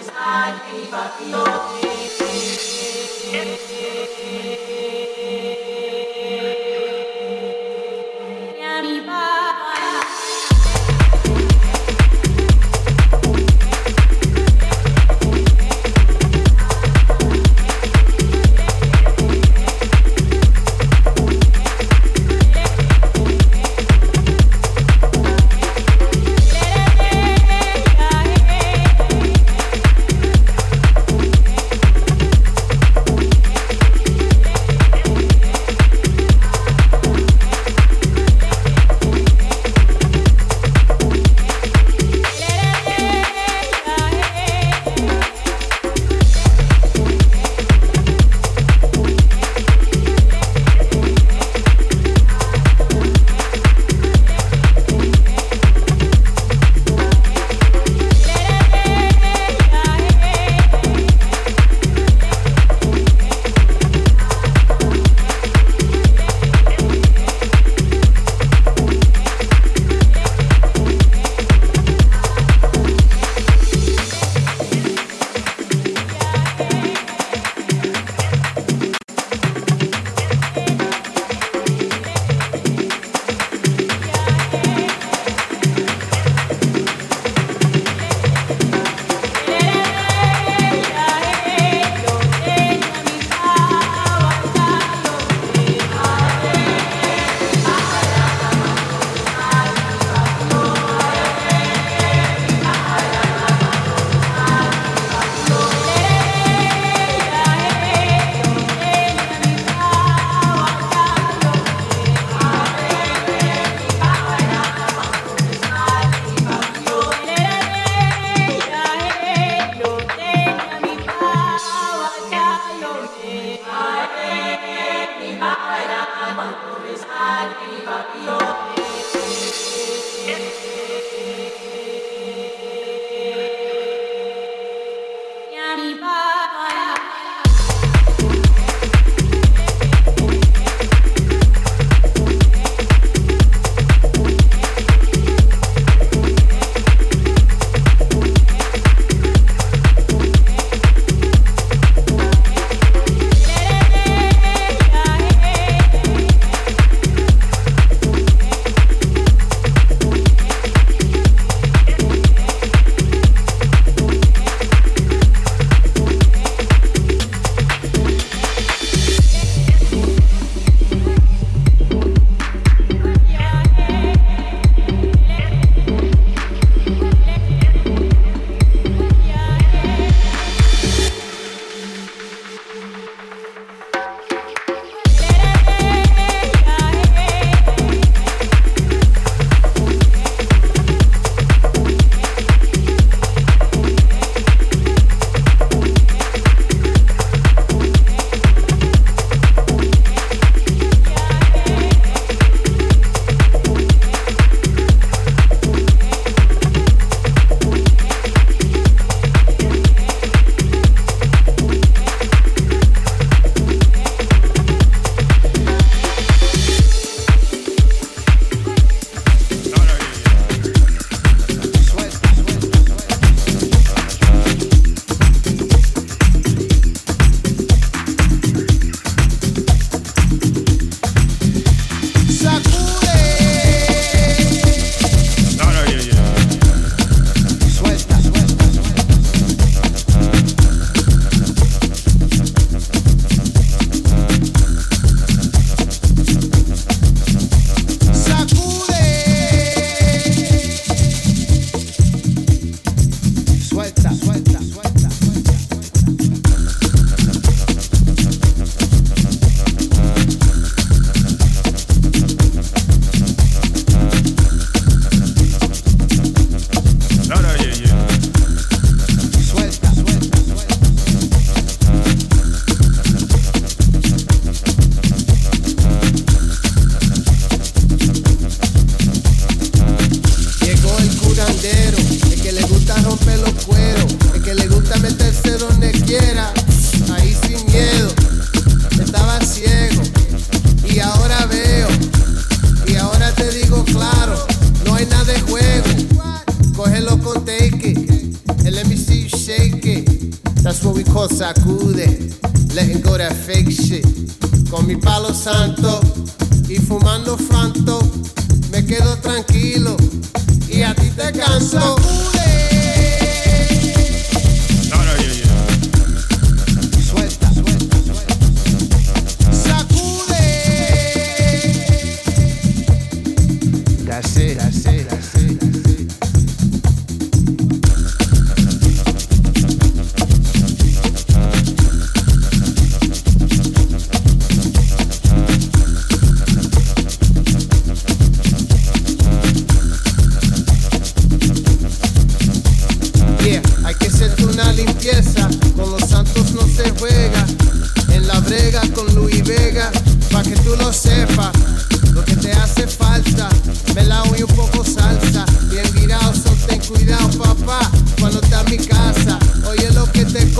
[0.00, 0.62] Thank
[6.02, 6.07] you.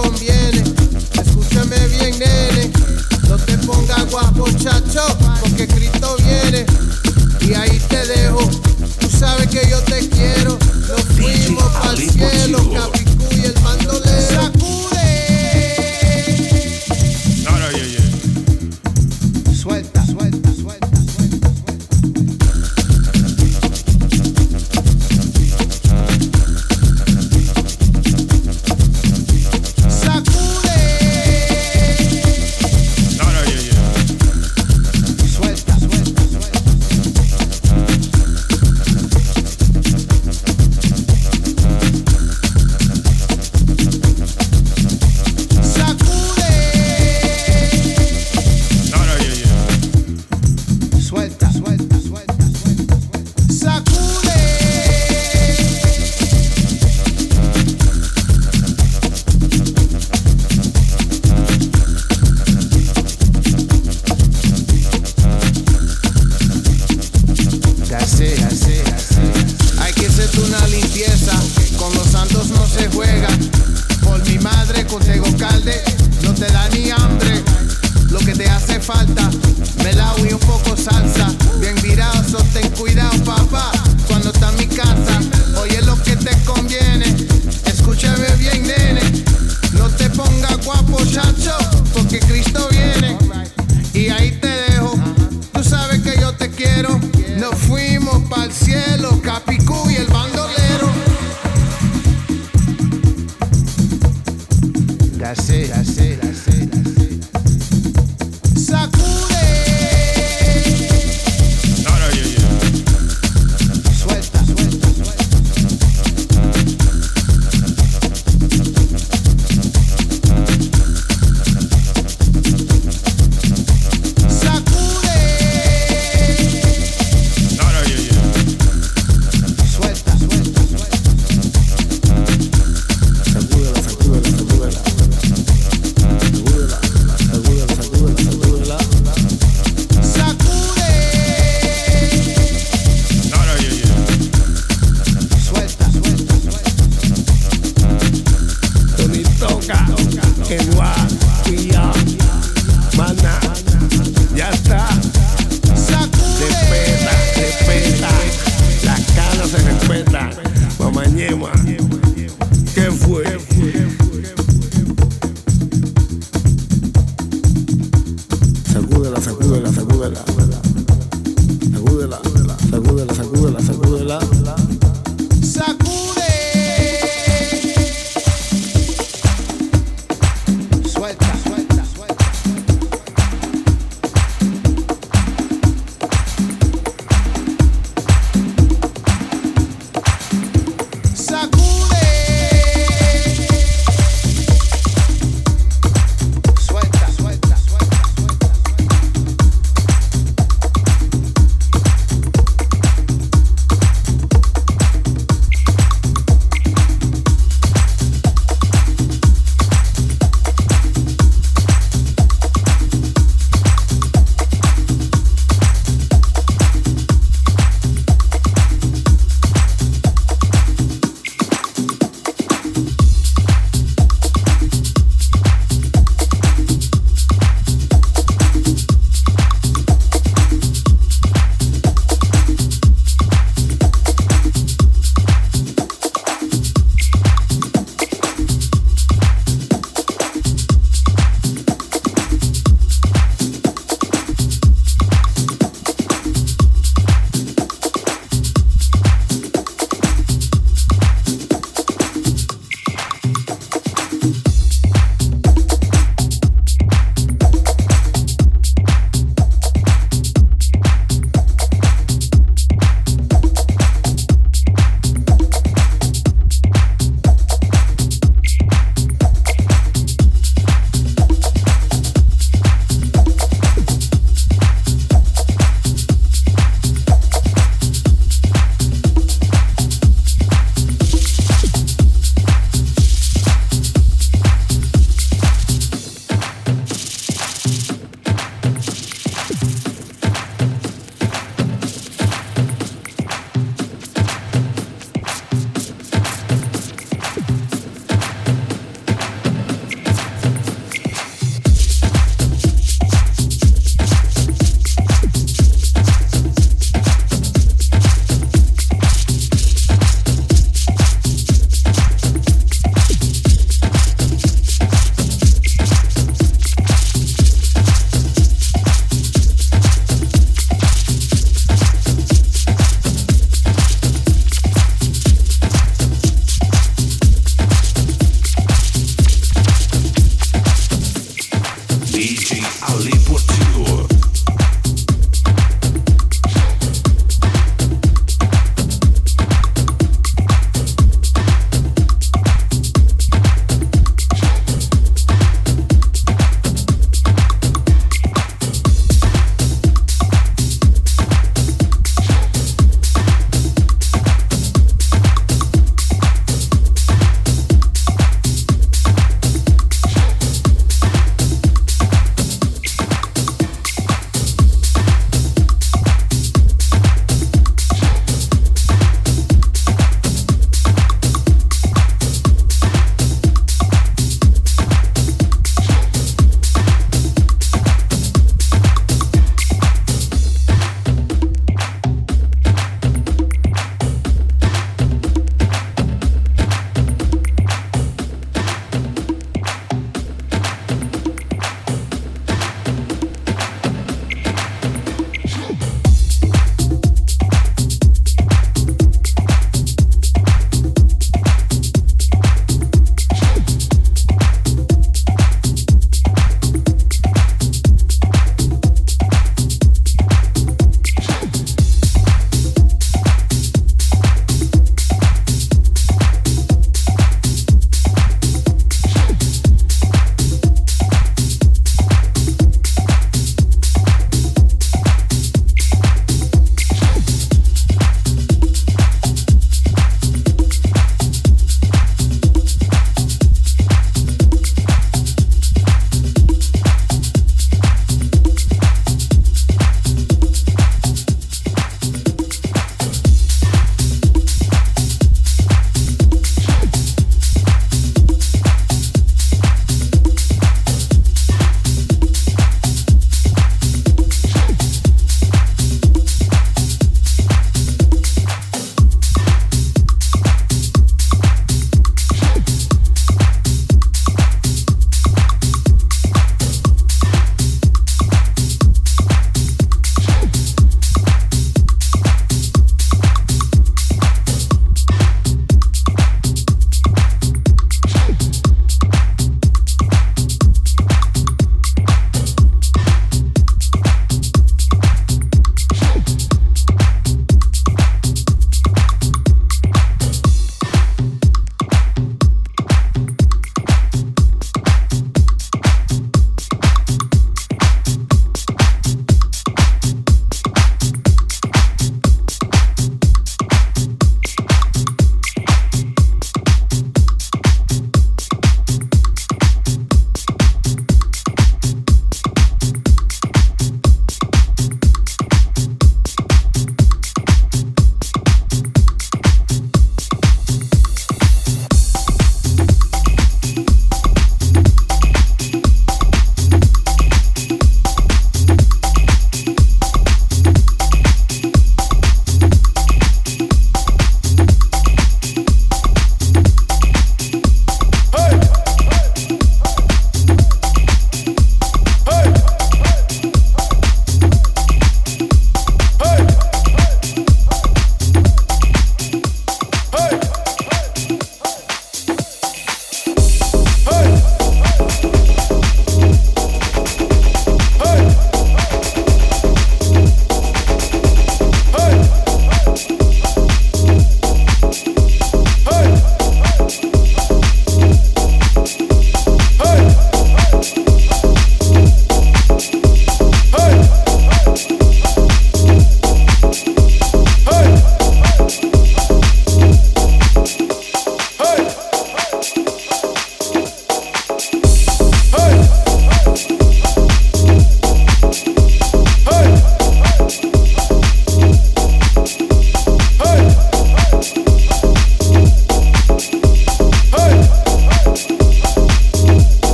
[0.00, 0.47] Conviene.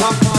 [0.00, 0.37] Thank you.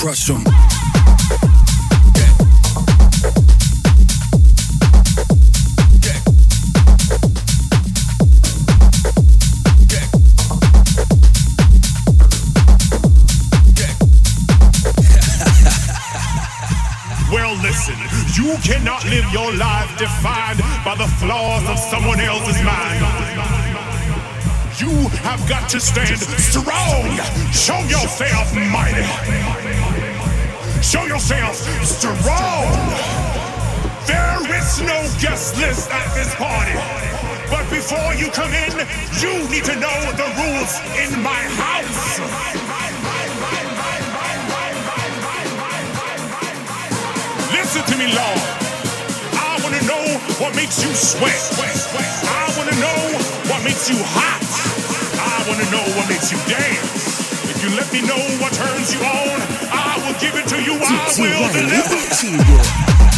[0.00, 0.42] crush them.
[17.30, 17.94] well, listen,
[18.34, 23.50] you cannot live your life defined by the flaws of someone else's mind.
[24.80, 27.04] You have got to stand strong.
[27.52, 29.59] Show yourself mighty.
[30.90, 32.66] Show yourselves, strong.
[34.10, 36.74] There is no guest list at this party.
[37.48, 38.72] But before you come in,
[39.22, 42.18] you need to know the rules in my house.
[47.54, 48.42] Listen to me, Lord.
[49.38, 51.38] I wanna know what makes you sweat.
[52.26, 53.00] I wanna know
[53.46, 54.42] what makes you hot.
[55.22, 57.29] I wanna know what makes you dance.
[57.60, 59.36] You let me know what turns you on.
[59.68, 60.80] I will give it to you.
[60.80, 63.09] I will deliver.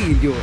[0.00, 0.34] consiglio.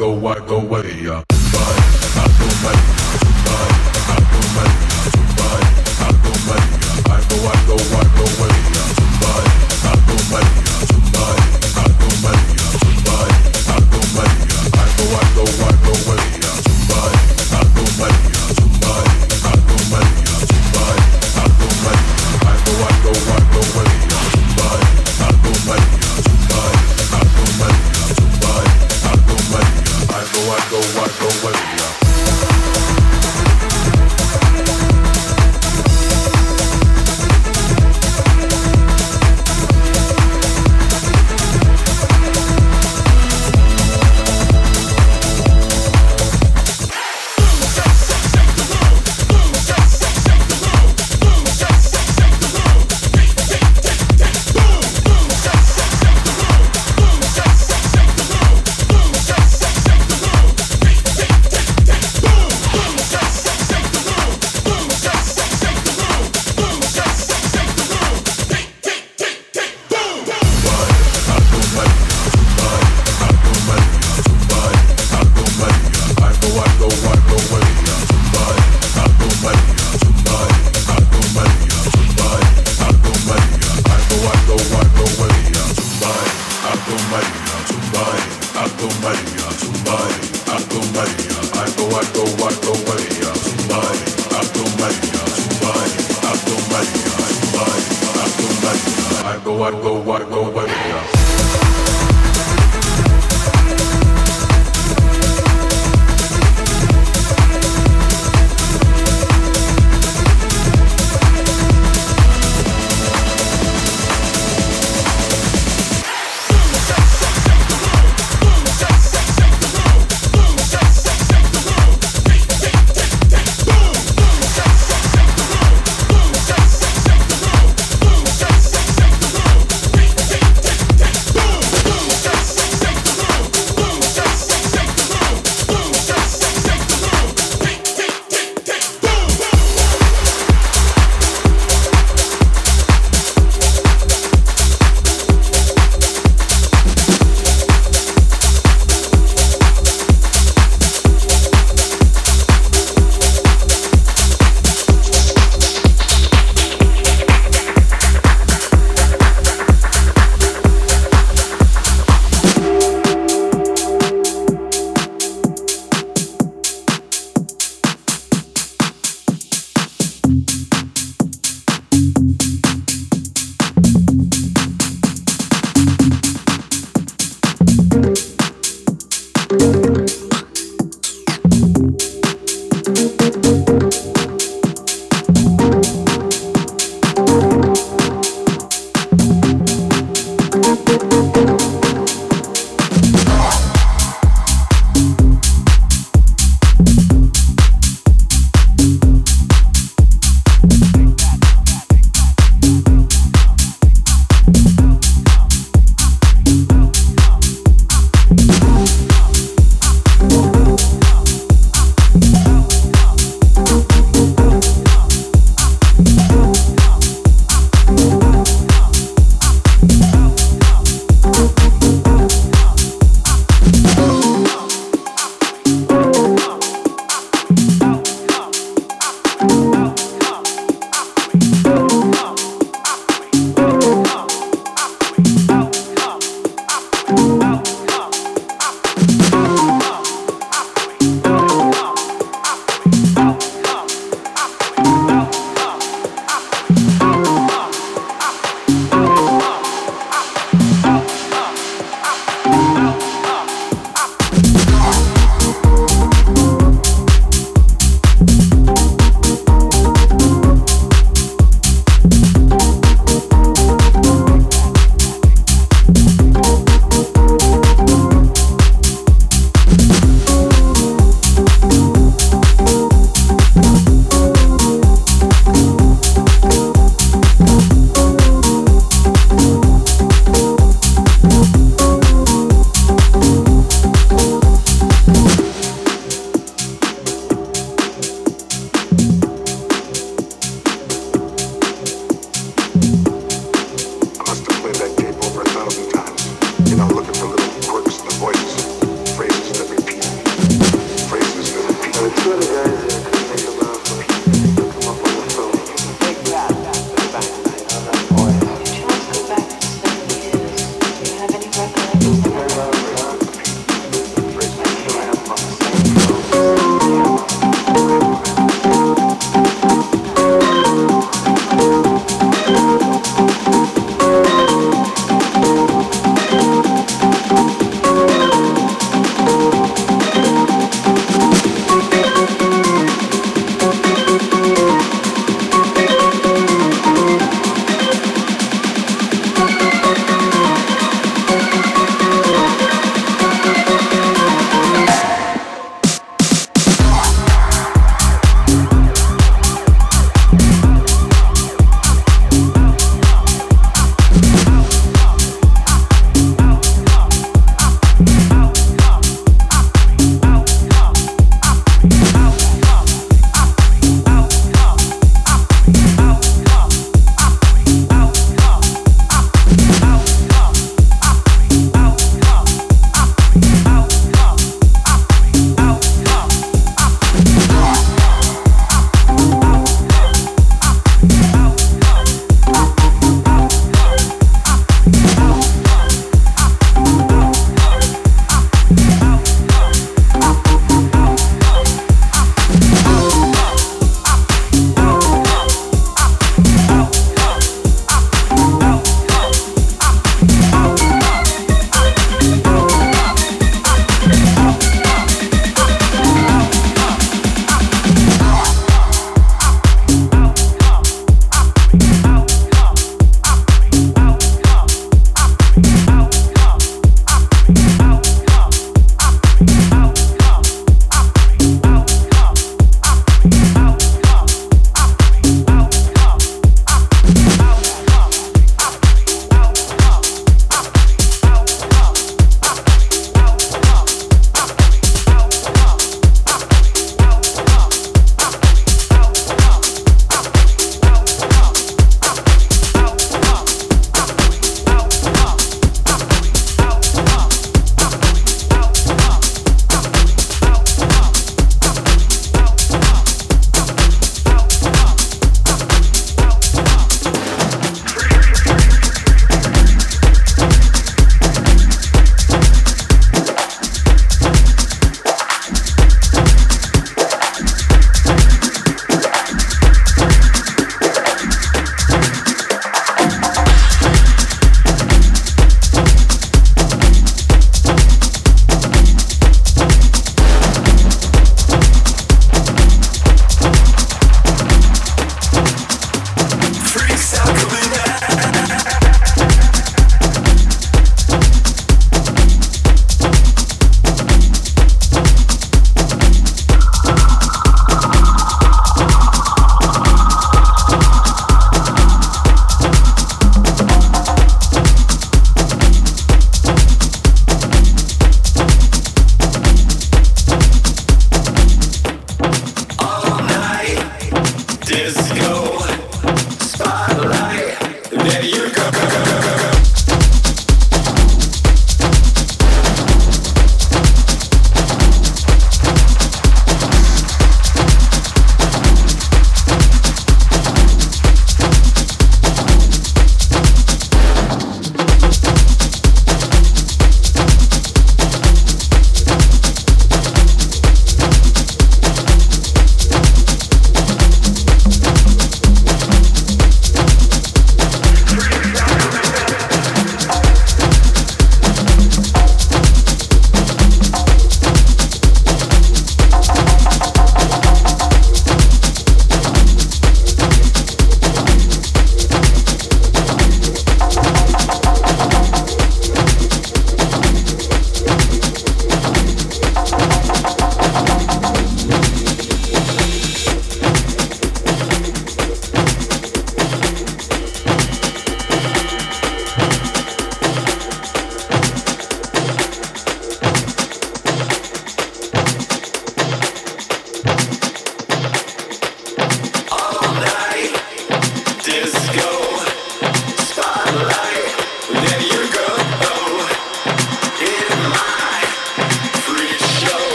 [0.00, 1.29] go, I go away.